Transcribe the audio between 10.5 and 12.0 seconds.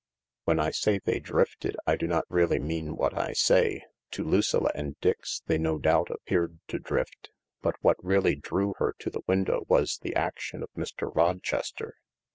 of Mr. Rochester.